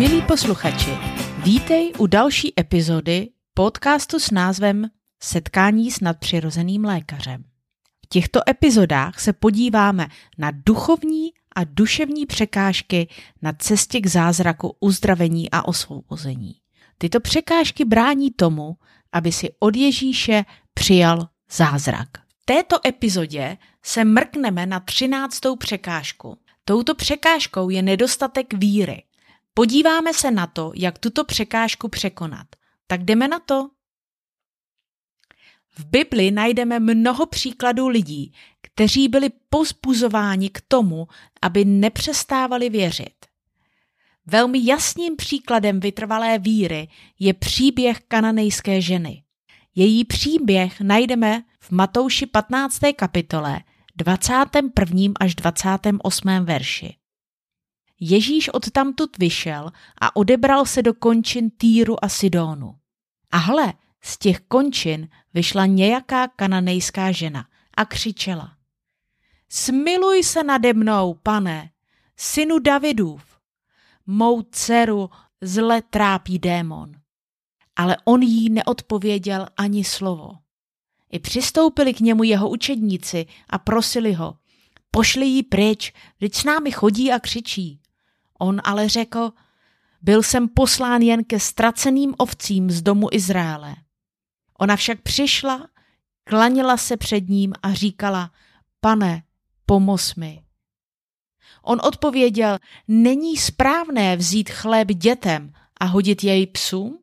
[0.00, 0.90] Milí posluchači,
[1.44, 4.90] vítej u další epizody podcastu s názvem
[5.22, 7.44] Setkání s nadpřirozeným lékařem.
[8.04, 13.08] V těchto epizodách se podíváme na duchovní a duševní překážky
[13.42, 16.54] na cestě k zázraku uzdravení a osvobození.
[16.98, 18.76] Tyto překážky brání tomu,
[19.12, 22.08] aby si od Ježíše přijal zázrak.
[22.42, 26.38] V této epizodě se mrkneme na třináctou překážku.
[26.64, 29.02] Touto překážkou je nedostatek víry.
[29.54, 32.46] Podíváme se na to, jak tuto překážku překonat.
[32.86, 33.70] Tak jdeme na to.
[35.78, 38.32] V Bibli najdeme mnoho příkladů lidí,
[38.62, 41.08] kteří byli pozbuzováni k tomu,
[41.42, 43.14] aby nepřestávali věřit.
[44.26, 46.88] Velmi jasným příkladem vytrvalé víry
[47.18, 49.22] je příběh kananejské ženy.
[49.74, 52.80] Její příběh najdeme v Matouši 15.
[52.96, 53.60] kapitole
[53.96, 55.12] 21.
[55.20, 56.44] až 28.
[56.44, 56.99] verši.
[58.00, 59.70] Ježíš odtamtud vyšel
[60.00, 62.74] a odebral se do končin Týru a Sidónu.
[63.30, 68.52] A hle, z těch končin vyšla nějaká kananejská žena a křičela.
[69.48, 71.70] Smiluj se nade mnou, pane,
[72.16, 73.22] synu Davidův.
[74.06, 76.92] Mou dceru zle trápí démon.
[77.76, 80.30] Ale on jí neodpověděl ani slovo.
[81.12, 84.38] I přistoupili k němu jeho učedníci a prosili ho,
[84.90, 87.79] pošli jí pryč, vždyť s námi chodí a křičí.
[88.42, 89.32] On ale řekl,
[90.02, 93.76] byl jsem poslán jen ke ztraceným ovcím z domu Izraele.
[94.58, 95.68] Ona však přišla,
[96.24, 98.30] klanila se před ním a říkala,
[98.80, 99.22] pane,
[99.66, 100.42] pomoz mi.
[101.62, 106.98] On odpověděl, není správné vzít chléb dětem a hodit jej psům?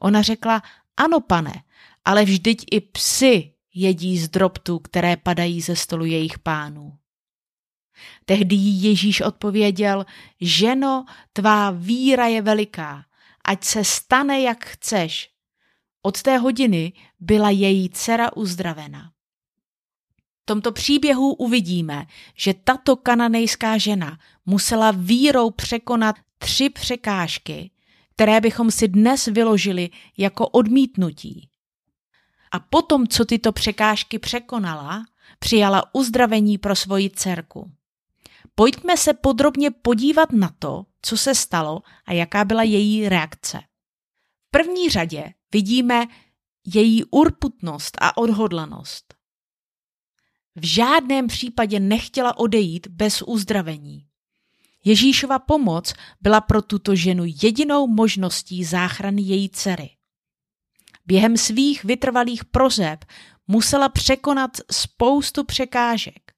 [0.00, 0.62] Ona řekla,
[0.96, 1.62] ano pane,
[2.04, 6.97] ale vždyť i psy jedí z drobtů, které padají ze stolu jejich pánů.
[8.24, 10.06] Tehdy jí Ježíš odpověděl,
[10.40, 13.04] ženo, tvá víra je veliká,
[13.44, 15.30] ať se stane, jak chceš.
[16.02, 19.10] Od té hodiny byla její dcera uzdravena.
[20.42, 27.70] V tomto příběhu uvidíme, že tato kananejská žena musela vírou překonat tři překážky,
[28.14, 31.48] které bychom si dnes vyložili jako odmítnutí.
[32.52, 35.04] A potom, co tyto překážky překonala,
[35.38, 37.70] přijala uzdravení pro svoji dcerku.
[38.58, 43.58] Pojďme se podrobně podívat na to, co se stalo a jaká byla její reakce.
[44.46, 46.06] V první řadě vidíme
[46.74, 49.14] její urputnost a odhodlanost.
[50.56, 54.06] V žádném případě nechtěla odejít bez uzdravení.
[54.84, 59.90] Ježíšova pomoc byla pro tuto ženu jedinou možností záchrany její dcery.
[61.06, 63.04] Během svých vytrvalých prozeb
[63.46, 66.37] musela překonat spoustu překážek.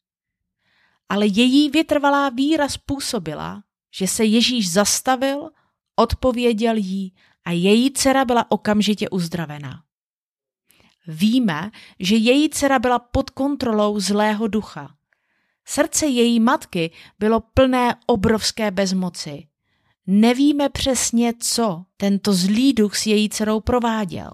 [1.11, 3.63] Ale její vytrvalá víra způsobila,
[3.95, 5.51] že se Ježíš zastavil,
[5.97, 9.83] odpověděl jí a její dcera byla okamžitě uzdravena.
[11.07, 14.95] Víme, že její dcera byla pod kontrolou zlého ducha.
[15.65, 19.47] Srdce její matky bylo plné obrovské bezmoci.
[20.07, 24.31] Nevíme přesně, co tento zlý duch s její dcerou prováděl.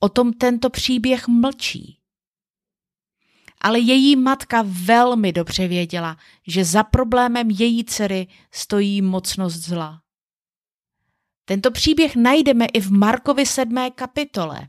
[0.00, 1.99] O tom tento příběh mlčí.
[3.60, 6.16] Ale její matka velmi dobře věděla,
[6.46, 10.00] že za problémem její dcery stojí mocnost zla.
[11.44, 13.76] Tento příběh najdeme i v Markovi 7.
[13.94, 14.68] kapitole.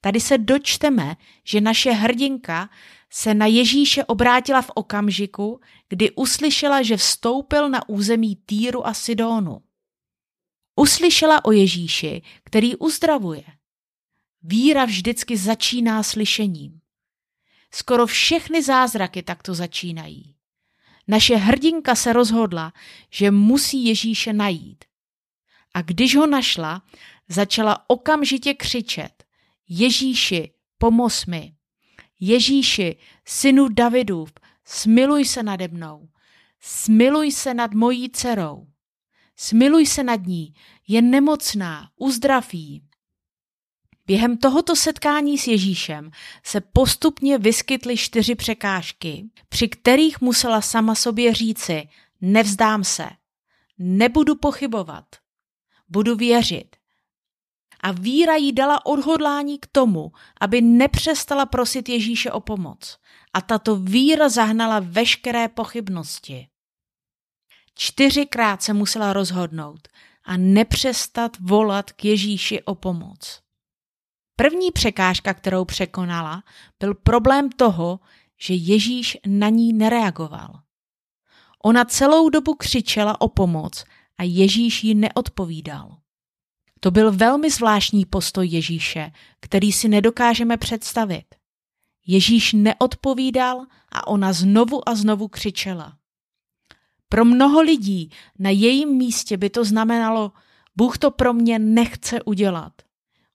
[0.00, 2.70] Tady se dočteme, že naše hrdinka
[3.10, 9.62] se na Ježíše obrátila v okamžiku, kdy uslyšela, že vstoupil na území Týru a Sidónu.
[10.76, 13.44] Uslyšela o Ježíši, který uzdravuje.
[14.42, 16.80] Víra vždycky začíná slyšením.
[17.70, 20.34] Skoro všechny zázraky takto začínají.
[21.08, 22.72] Naše hrdinka se rozhodla,
[23.10, 24.84] že musí Ježíše najít.
[25.74, 26.82] A když ho našla,
[27.28, 29.24] začala okamžitě křičet:
[29.68, 31.54] Ježíši, pomoz mi!
[32.20, 34.32] Ježíši, synu Davidův,
[34.64, 36.08] smiluj se nade mnou,
[36.60, 38.66] smiluj se nad mojí dcerou,
[39.36, 40.54] smiluj se nad ní,
[40.88, 42.87] je nemocná, uzdraví.
[44.08, 46.10] Během tohoto setkání s Ježíšem
[46.44, 51.88] se postupně vyskytly čtyři překážky, při kterých musela sama sobě říci,
[52.20, 53.08] nevzdám se,
[53.78, 55.04] nebudu pochybovat,
[55.88, 56.76] budu věřit.
[57.80, 62.98] A víra jí dala odhodlání k tomu, aby nepřestala prosit Ježíše o pomoc.
[63.32, 66.48] A tato víra zahnala veškeré pochybnosti.
[67.74, 69.88] Čtyřikrát se musela rozhodnout
[70.24, 73.47] a nepřestat volat k Ježíši o pomoc.
[74.40, 76.42] První překážka, kterou překonala,
[76.80, 78.00] byl problém toho,
[78.36, 80.60] že Ježíš na ní nereagoval.
[81.64, 83.84] Ona celou dobu křičela o pomoc
[84.18, 85.96] a Ježíš jí neodpovídal.
[86.80, 91.26] To byl velmi zvláštní postoj Ježíše, který si nedokážeme představit.
[92.06, 95.96] Ježíš neodpovídal a ona znovu a znovu křičela.
[97.08, 100.32] Pro mnoho lidí na jejím místě by to znamenalo,
[100.76, 102.87] Bůh to pro mě nechce udělat.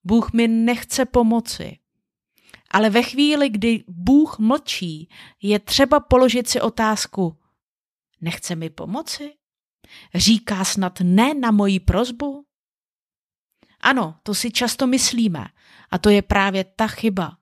[0.04, 1.78] Bůh mi nechce pomoci.
[2.72, 5.10] Ale ve chvíli, kdy Bůh mlčí,
[5.42, 7.38] je třeba položit si otázku,
[8.22, 9.34] nechce mi pomoci?
[10.16, 12.46] Říká snad ne na moji prozbu?
[13.80, 15.46] Ano, to si často myslíme
[15.90, 17.38] a to je právě ta chyba.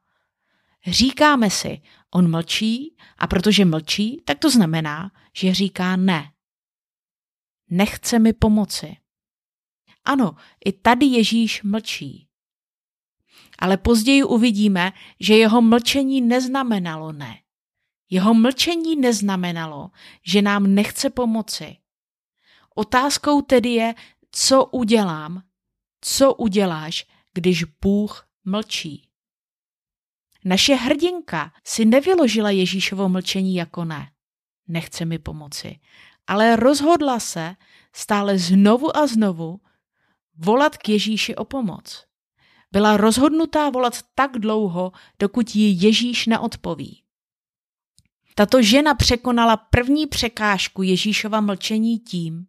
[0.88, 1.81] Říkáme si,
[2.12, 6.31] on mlčí a protože mlčí, tak to znamená, že říká ne.
[7.69, 8.98] Nechce mi pomoci.
[10.06, 10.36] Ano,
[10.66, 12.31] i tady Ježíš mlčí.
[13.62, 17.38] Ale později uvidíme, že jeho mlčení neznamenalo ne.
[18.10, 19.92] Jeho mlčení neznamenalo,
[20.25, 21.78] že nám nechce pomoci.
[22.75, 23.96] Otázkou tedy je,
[24.31, 25.44] co udělám,
[26.02, 29.08] co uděláš, když Bůh mlčí.
[30.46, 34.12] Naše hrdinka si nevyložila Ježíšovo mlčení jako ne.
[34.68, 35.80] Nechce mi pomoci.
[36.28, 37.56] Ale rozhodla se
[37.94, 39.60] stále znovu a znovu
[40.38, 42.11] volat k Ježíši o pomoc.
[42.72, 47.04] Byla rozhodnutá volat tak dlouho, dokud jí Ježíš neodpoví.
[48.36, 52.46] Tato žena překonala první překážku Ježíšova mlčení tím,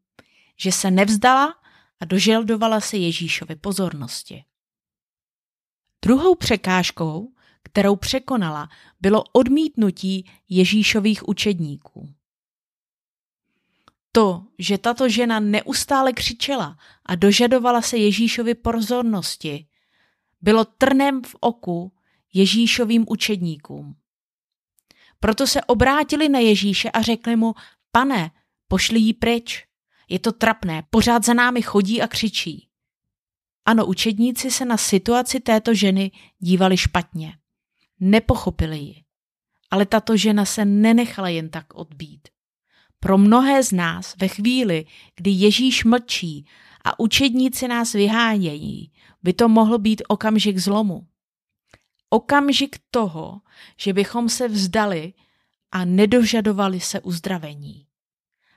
[0.57, 1.55] že se nevzdala
[2.01, 4.45] a doželdovala se Ježíšovy pozornosti.
[6.05, 7.33] Druhou překážkou,
[7.63, 8.69] kterou překonala,
[9.01, 12.15] bylo odmítnutí Ježíšových učedníků.
[14.13, 19.67] To, že tato žena neustále křičela a dožadovala se Ježíšovy pozornosti,
[20.43, 21.93] bylo trnem v oku
[22.35, 23.97] Ježíšovým učedníkům.
[25.21, 27.55] Proto se obrátili na Ježíše a řekli mu,
[27.93, 28.31] pane,
[28.69, 29.67] pošli jí pryč.
[30.09, 32.69] Je to trapné, pořád za námi chodí a křičí.
[33.65, 37.39] Ano, učedníci se na situaci této ženy dívali špatně.
[38.01, 39.05] Nepochopili ji.
[39.71, 42.29] Ale tato žena se nenechala jen tak odbít.
[43.03, 46.47] Pro mnohé z nás ve chvíli, kdy Ježíš mlčí
[46.85, 51.07] a učedníci nás vyhánějí, by to mohl být okamžik zlomu.
[52.11, 53.41] Okamžik toho,
[53.77, 55.13] že bychom se vzdali
[55.73, 57.87] a nedožadovali se uzdravení.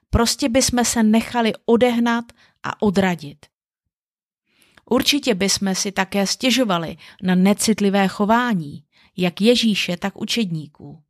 [0.10, 2.26] Prostě bychom se nechali odehnat
[2.64, 3.46] a odradit.
[4.90, 8.84] Určitě bychom si také stěžovali na necitlivé chování,
[9.18, 11.04] jak Ježíše, tak učedníků.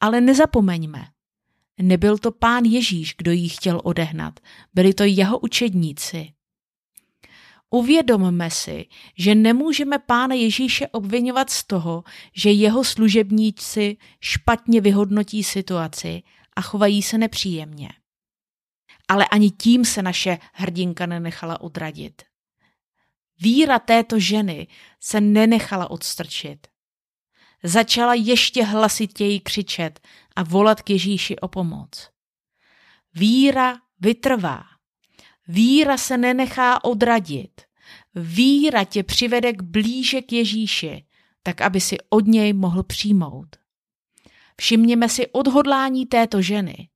[0.00, 1.13] Ale nezapomeňme,
[1.80, 4.40] nebyl to pán Ježíš, kdo jí chtěl odehnat,
[4.74, 6.32] byli to jeho učedníci.
[7.70, 8.86] Uvědomme si,
[9.18, 16.22] že nemůžeme pána Ježíše obvinovat z toho, že jeho služebníci špatně vyhodnotí situaci
[16.56, 17.88] a chovají se nepříjemně.
[19.08, 22.22] Ale ani tím se naše hrdinka nenechala odradit.
[23.40, 24.66] Víra této ženy
[25.00, 26.66] se nenechala odstrčit.
[27.62, 30.00] Začala ještě hlasitěji křičet
[30.36, 32.10] a volat k Ježíši o pomoc.
[33.14, 34.64] Víra vytrvá.
[35.48, 37.60] Víra se nenechá odradit.
[38.14, 41.04] Víra tě přivede k blíže k Ježíši,
[41.42, 43.56] tak aby si od něj mohl přijmout.
[44.60, 46.88] Všimněme si odhodlání této ženy.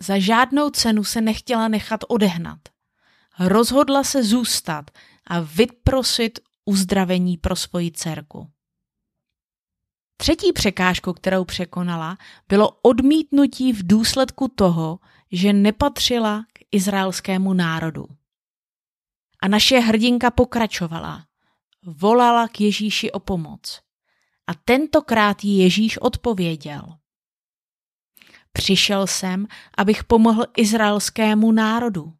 [0.00, 2.58] Za žádnou cenu se nechtěla nechat odehnat.
[3.38, 4.90] Rozhodla se zůstat
[5.26, 8.50] a vyprosit uzdravení pro svoji dcerku.
[10.16, 12.18] Třetí překážkou, kterou překonala,
[12.48, 14.98] bylo odmítnutí v důsledku toho,
[15.32, 18.06] že nepatřila k izraelskému národu.
[19.42, 21.26] A naše hrdinka pokračovala.
[21.82, 23.80] Volala k Ježíši o pomoc.
[24.46, 26.98] A tentokrát jí Ježíš odpověděl.
[28.52, 29.46] Přišel jsem,
[29.78, 32.12] abych pomohl izraelskému národu.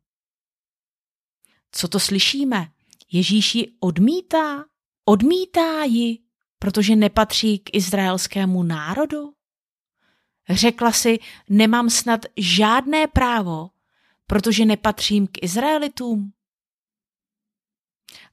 [1.73, 2.69] Co to slyšíme?
[3.13, 4.65] Ježíš ji odmítá?
[5.05, 6.19] Odmítá ji,
[6.67, 9.33] protože nepatří k izraelskému národu?
[10.51, 11.19] Řekla si,
[11.49, 13.71] nemám snad žádné právo,
[14.27, 16.33] protože nepatřím k Izraelitům?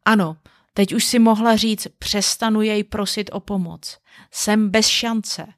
[0.05, 0.37] Ano,
[0.73, 3.99] teď už si mohla říct, přestanu jej prosit o pomoc.
[4.31, 5.53] Jsem bez šance.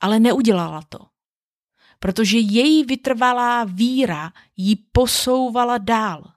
[0.00, 0.98] Ale neudělala to.
[1.98, 6.32] Protože její vytrvalá víra ji posouvala dál.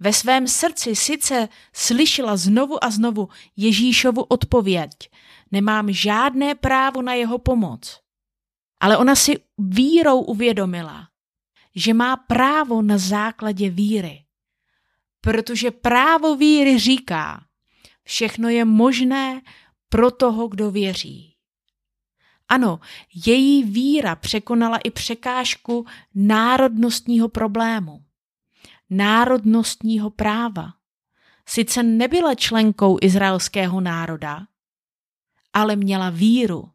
[0.00, 4.90] Ve svém srdci sice slyšela znovu a znovu Ježíšovu odpověď.
[5.52, 8.00] Nemám žádné právo na jeho pomoc.
[8.80, 11.08] Ale ona si vírou uvědomila,
[11.76, 14.24] že má právo na základě víry.
[15.20, 17.44] Protože právo víry říká,
[18.04, 19.42] všechno je možné
[19.88, 21.34] pro toho, kdo věří.
[22.48, 22.80] Ano,
[23.26, 28.04] její víra překonala i překážku národnostního problému.
[28.90, 30.74] Národnostního práva.
[31.46, 34.46] Sice nebyla členkou izraelského národa,
[35.52, 36.70] ale měla víru.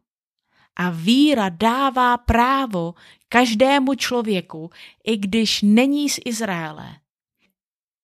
[0.76, 2.94] A víra dává právo
[3.28, 4.70] každému člověku,
[5.04, 6.96] i když není z Izraele.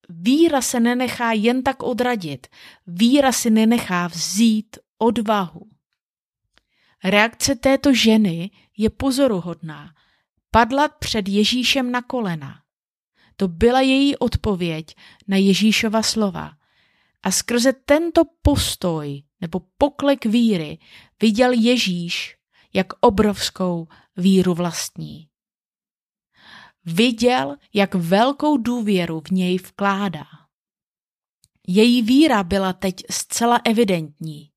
[0.09, 2.47] Víra se nenechá jen tak odradit,
[2.87, 5.71] víra si nenechá vzít odvahu.
[7.05, 9.95] Reakce této ženy je pozoruhodná.
[10.51, 12.62] Padla před Ježíšem na kolena.
[13.37, 14.97] To byla její odpověď
[15.29, 16.53] na Ježíšova slova.
[17.23, 20.79] A skrze tento postoj nebo poklek víry
[21.21, 22.37] viděl Ježíš,
[22.75, 25.29] jak obrovskou víru vlastní.
[26.85, 30.25] Viděl, jak velkou důvěru v něj vkládá.
[31.69, 34.51] Její víra byla teď zcela evidentní.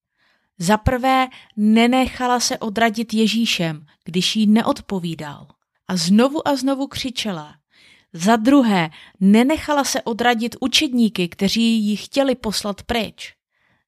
[0.58, 1.28] Za prvé
[1.58, 5.48] nenechala se odradit Ježíšem, když jí neodpovídal.
[5.88, 7.56] A znovu a znovu křičela.
[8.18, 13.34] Za druhé nenechala se odradit učedníky, kteří ji chtěli poslat pryč.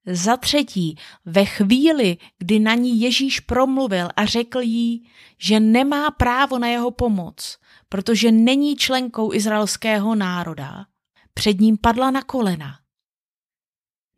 [0.06, 6.60] Za třetí, ve chvíli, kdy na ní Ježíš promluvil a řekl jí, že nemá právo
[6.60, 7.58] na jeho pomoc,
[7.90, 10.86] protože není členkou izraelského národa,
[11.34, 12.80] před ním padla na kolena.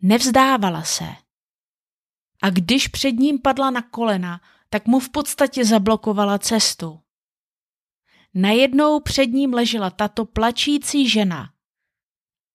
[0.01, 1.07] Nevzdávala se.
[2.41, 6.99] A když před ním padla na kolena, tak mu v podstatě zablokovala cestu.
[8.33, 11.53] Najednou před ním ležela tato plačící žena,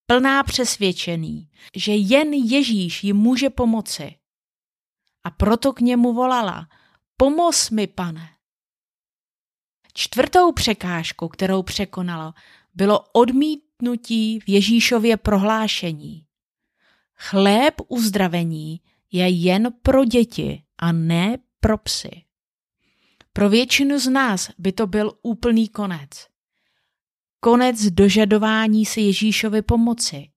[0.07, 4.17] plná přesvědčený, že jen Ježíš jí může pomoci.
[5.25, 6.69] A proto k němu volala,
[7.17, 8.31] pomoz mi, pane.
[9.95, 12.33] Čtvrtou překážkou, kterou překonalo,
[12.75, 16.27] bylo odmítnutí v Ježíšově prohlášení.
[17.15, 18.81] Chléb uzdravení
[19.13, 22.24] je jen pro děti a ne pro psy.
[23.37, 26.11] Pro většinu z nás by to byl úplný konec.
[27.41, 30.31] Konec dožadování se Ježíšovy pomoci.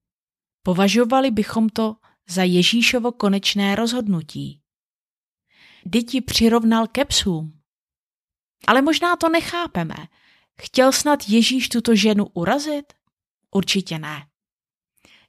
[0.63, 1.95] Považovali bychom to
[2.29, 4.61] za Ježíšovo konečné rozhodnutí.
[5.83, 7.61] Děti přirovnal ke psům.
[8.67, 9.95] Ale možná to nechápeme.
[10.61, 12.93] Chtěl snad Ježíš tuto ženu urazit?
[13.51, 14.27] Určitě ne.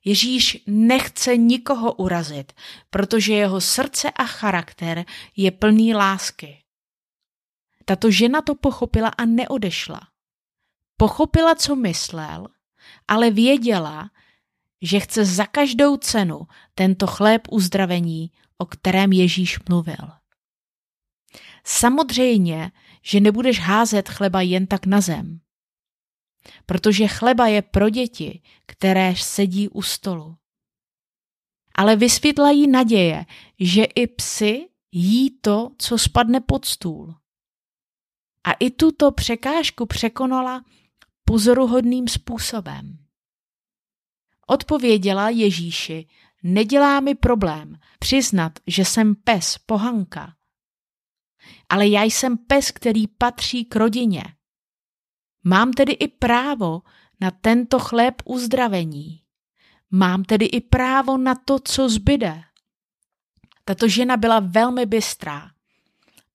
[0.05, 2.53] Ježíš nechce nikoho urazit,
[2.91, 5.05] protože jeho srdce a charakter
[5.37, 6.63] je plný lásky.
[7.89, 10.01] Tato žena to pochopila a neodešla.
[10.97, 12.47] Pochopila, co myslel,
[13.09, 14.11] ale věděla,
[14.83, 20.11] že chce za každou cenu tento chléb uzdravení, o kterém Ježíš mluvil.
[21.65, 25.41] Samozřejmě, že nebudeš házet chleba jen tak na zem,
[26.67, 30.37] protože chleba je pro děti, které sedí u stolu.
[31.75, 33.27] Ale vysvětla jí naděje,
[33.61, 37.18] že i psy jí to, co spadne pod stůl.
[38.49, 40.65] A i tuto překážku překonala
[41.25, 42.99] pozoruhodným způsobem.
[44.47, 46.07] Odpověděla Ježíši,
[46.43, 50.35] nedělá mi problém přiznat, že jsem pes pohanka.
[51.69, 54.25] Ale já jsem pes, který patří k rodině.
[55.45, 56.83] Mám tedy i právo
[57.21, 59.23] na tento chléb uzdravení.
[59.91, 62.43] Mám tedy i právo na to, co zbyde.
[63.65, 65.51] Tato žena byla velmi bystrá.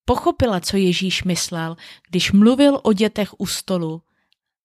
[0.06, 1.76] Pochopila, co Ježíš myslel,
[2.10, 4.02] když mluvil o dětech u stolu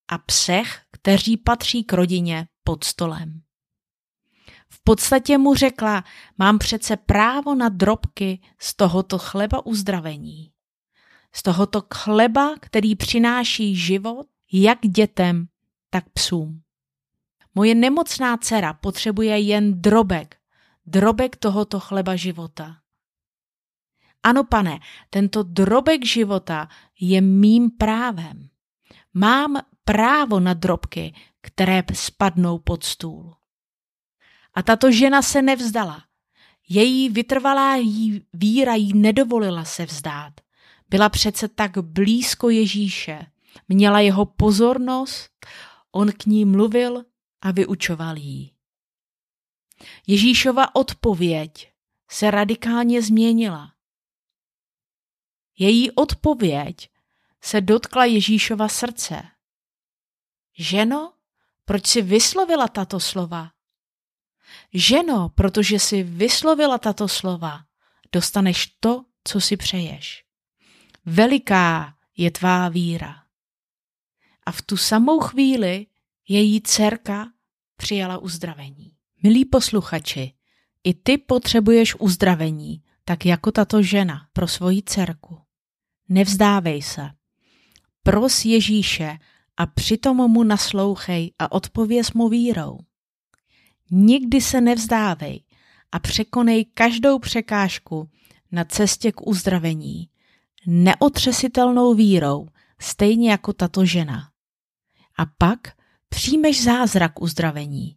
[0.08, 3.42] a psech, kteří patří k rodině pod stolem.
[4.70, 6.04] V podstatě mu řekla,
[6.38, 10.52] mám přece právo na drobky z tohoto chleba uzdravení.
[11.34, 15.48] Z tohoto chleba, který přináší život jak dětem,
[15.90, 16.62] tak psům.
[17.54, 20.36] Moje nemocná dcera potřebuje jen drobek,
[20.86, 22.76] drobek tohoto chleba života.
[24.22, 24.78] Ano, pane,
[25.10, 26.68] tento drobek života
[27.00, 28.48] je mým právem.
[29.14, 33.34] Mám právo na drobky, které spadnou pod stůl.
[34.54, 36.02] A tato žena se nevzdala.
[36.68, 40.32] Její vytrvalá jí víra jí nedovolila se vzdát.
[40.88, 43.26] Byla přece tak blízko Ježíše.
[43.68, 45.30] Měla jeho pozornost,
[45.92, 47.04] on k ní mluvil
[47.40, 48.52] a vyučoval jí.
[50.06, 51.72] Ježíšova odpověď
[52.10, 53.72] se radikálně změnila.
[55.58, 56.90] Její odpověď
[57.40, 59.22] se dotkla Ježíšova srdce.
[60.58, 61.12] Ženo,
[61.64, 63.50] proč si vyslovila tato slova?
[64.74, 67.60] Ženo, protože si vyslovila tato slova,
[68.12, 70.24] dostaneš to, co si přeješ.
[71.04, 73.22] Veliká je tvá víra.
[74.46, 75.86] A v tu samou chvíli
[76.28, 77.32] její dcerka
[77.76, 78.96] přijala uzdravení.
[79.22, 80.32] Milí posluchači,
[80.84, 85.47] i ty potřebuješ uzdravení, tak jako tato žena pro svoji dcerku.
[86.08, 87.10] Nevzdávej se.
[88.02, 89.18] Pros Ježíše,
[89.56, 92.78] a přitom mu naslouchej a odpověz mu vírou.
[93.90, 95.42] Nikdy se nevzdávej
[95.92, 98.10] a překonej každou překážku
[98.52, 100.08] na cestě k uzdravení,
[100.66, 102.48] neotřesitelnou vírou,
[102.80, 104.30] stejně jako tato žena.
[105.18, 105.60] A pak
[106.08, 107.96] přijmeš zázrak uzdravení.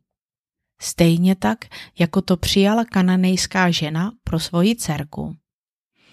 [0.82, 1.65] Stejně tak,
[2.00, 5.38] jako to přijala kananejská žena pro svoji dcerku.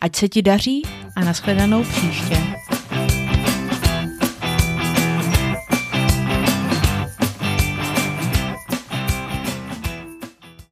[0.01, 0.83] Ať se ti daří
[1.17, 2.39] a nashledanou příště.